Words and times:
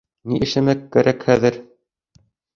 Ни 0.31 0.39
эшләмәк 0.45 0.81
кәрәк 0.97 1.27
хәҙер? 1.29 1.61